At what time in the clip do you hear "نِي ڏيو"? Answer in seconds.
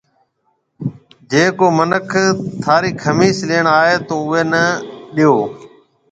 4.65-5.33